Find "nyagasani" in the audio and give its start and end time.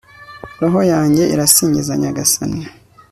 2.01-2.61